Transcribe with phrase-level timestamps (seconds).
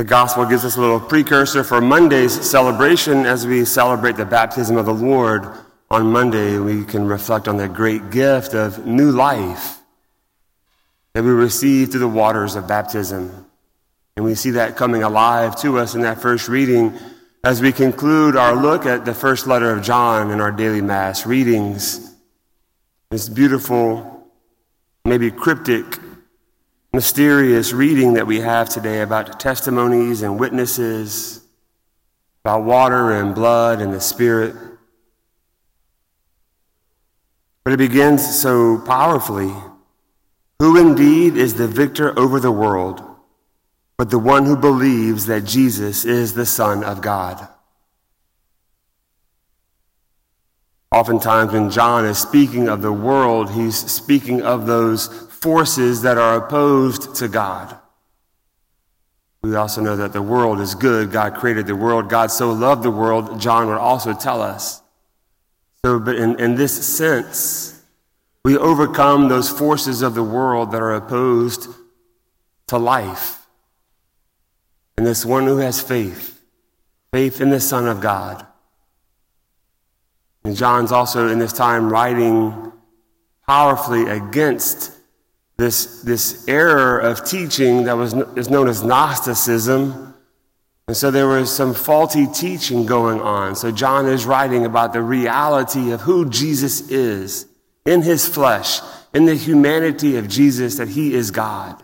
[0.00, 4.78] The gospel gives us a little precursor for Monday's celebration as we celebrate the baptism
[4.78, 5.46] of the Lord.
[5.90, 9.76] On Monday, we can reflect on the great gift of new life
[11.12, 13.44] that we receive through the waters of baptism.
[14.16, 16.94] And we see that coming alive to us in that first reading
[17.44, 21.26] as we conclude our look at the first letter of John in our daily Mass
[21.26, 22.14] readings.
[23.10, 24.26] This beautiful,
[25.04, 25.84] maybe cryptic,
[26.92, 31.40] mysterious reading that we have today about testimonies and witnesses,
[32.44, 34.54] about water and blood and the Spirit.
[37.64, 39.52] But it begins so powerfully.
[40.58, 43.10] Who indeed is the victor over the world?
[44.00, 47.46] but the one who believes that Jesus is the Son of God.
[50.90, 55.08] Oftentimes, when John is speaking of the world, he's speaking of those
[55.40, 57.76] forces that are opposed to God.
[59.42, 61.12] We also know that the world is good.
[61.12, 62.10] God created the world.
[62.10, 64.82] God so loved the world, John would also tell us.
[65.84, 67.82] So, but in, in this sense,
[68.44, 71.68] we overcome those forces of the world that are opposed
[72.66, 73.46] to life.
[74.98, 76.42] And this one who has faith,
[77.12, 78.46] faith in the Son of God.
[80.44, 82.72] And John's also in this time writing
[83.46, 84.99] powerfully against
[85.60, 90.14] this, this error of teaching that was is known as Gnosticism.
[90.88, 93.54] And so there was some faulty teaching going on.
[93.54, 97.46] So John is writing about the reality of who Jesus is
[97.84, 98.80] in his flesh,
[99.12, 101.82] in the humanity of Jesus, that he is God.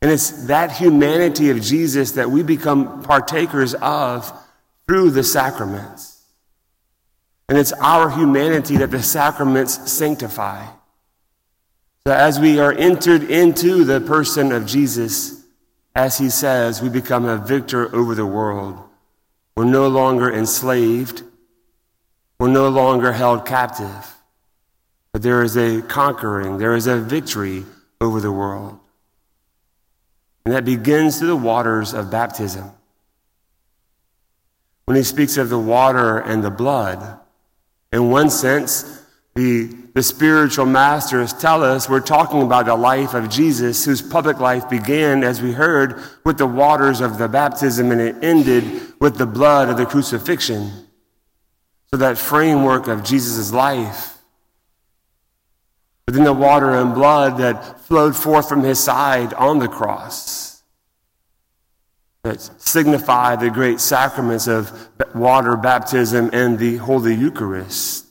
[0.00, 4.32] And it's that humanity of Jesus that we become partakers of
[4.86, 6.22] through the sacraments.
[7.48, 10.64] And it's our humanity that the sacraments sanctify.
[12.06, 15.42] So as we are entered into the person of Jesus,
[15.94, 18.78] as he says, we become a victor over the world.
[19.56, 21.22] We're no longer enslaved.
[22.38, 24.16] We're no longer held captive.
[25.12, 27.64] But there is a conquering, there is a victory
[28.00, 28.78] over the world.
[30.44, 32.70] And that begins through the waters of baptism.
[34.84, 37.18] When he speaks of the water and the blood,
[37.92, 39.03] in one sense,
[39.34, 44.38] the, the spiritual masters tell us we're talking about the life of Jesus, whose public
[44.38, 49.16] life began, as we heard, with the waters of the baptism and it ended with
[49.16, 50.70] the blood of the crucifixion.
[51.90, 54.14] So that framework of Jesus' life
[56.06, 60.62] but then the water and blood that flowed forth from his side on the cross
[62.22, 68.03] that signify the great sacraments of water baptism and the Holy Eucharist.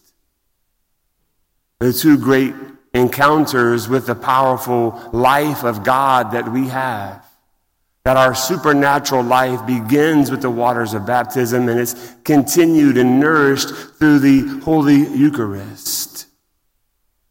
[1.83, 2.53] The two great
[2.93, 7.25] encounters with the powerful life of God that we have.
[8.05, 13.67] That our supernatural life begins with the waters of baptism and it's continued and nourished
[13.99, 16.27] through the Holy Eucharist.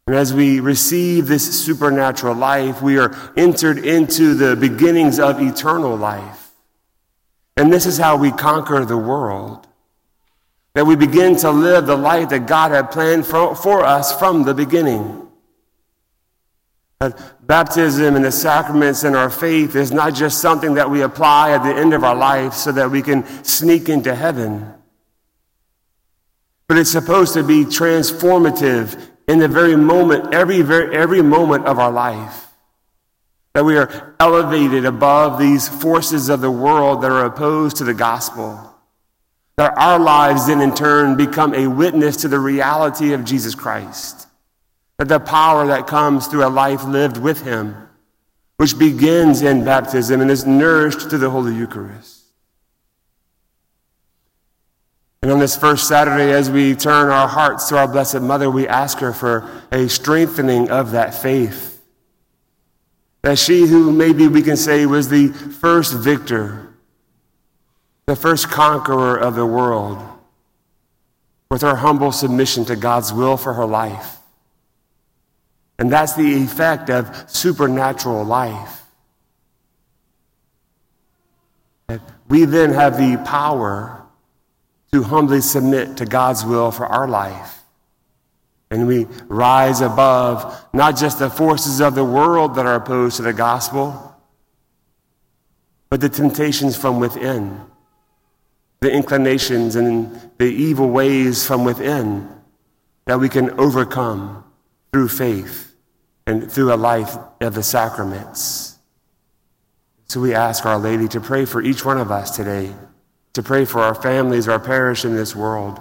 [0.06, 5.96] And as we receive this supernatural life, we are entered into the beginnings of eternal
[5.96, 6.50] life.
[7.56, 9.66] And this is how we conquer the world.
[10.74, 14.44] That we begin to live the life that God had planned for, for us from
[14.44, 15.28] the beginning.
[17.00, 21.50] That baptism and the sacraments and our faith is not just something that we apply
[21.50, 24.72] at the end of our life so that we can sneak into heaven.
[26.68, 31.78] But it's supposed to be transformative in the very moment, every, very, every moment of
[31.78, 32.48] our life.
[33.54, 37.92] That we are elevated above these forces of the world that are opposed to the
[37.92, 38.71] gospel.
[39.56, 44.26] That our lives then in turn become a witness to the reality of Jesus Christ.
[44.98, 47.88] That the power that comes through a life lived with Him,
[48.56, 52.22] which begins in baptism and is nourished through the Holy Eucharist.
[55.22, 58.66] And on this first Saturday, as we turn our hearts to our Blessed Mother, we
[58.66, 61.80] ask her for a strengthening of that faith.
[63.22, 66.71] That she, who maybe we can say was the first victor,
[68.12, 69.98] the first conqueror of the world,
[71.50, 74.18] with her humble submission to God's will for her life.
[75.78, 78.82] And that's the effect of supernatural life.
[82.28, 84.02] We then have the power
[84.92, 87.60] to humbly submit to God's will for our life.
[88.70, 93.22] And we rise above not just the forces of the world that are opposed to
[93.22, 94.14] the gospel,
[95.88, 97.71] but the temptations from within,
[98.82, 102.28] the inclinations and the evil ways from within
[103.06, 104.44] that we can overcome
[104.92, 105.72] through faith
[106.26, 108.76] and through a life of the sacraments.
[110.06, 112.74] So we ask Our Lady to pray for each one of us today,
[113.34, 115.78] to pray for our families, our parish in this world,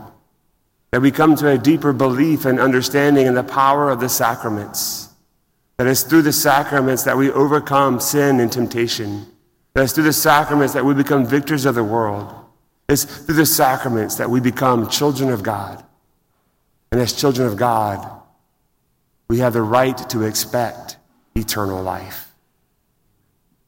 [0.92, 5.10] that we come to a deeper belief and understanding in the power of the sacraments.
[5.78, 9.26] That it's through the sacraments that we overcome sin and temptation.
[9.74, 12.41] That it's through the sacraments that we become victors of the world.
[12.92, 15.82] It's through the sacraments that we become children of God.
[16.92, 18.22] And as children of God,
[19.30, 20.98] we have the right to expect
[21.34, 22.31] eternal life.